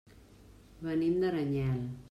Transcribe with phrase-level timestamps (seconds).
[0.87, 1.81] Venim d'Aranyel.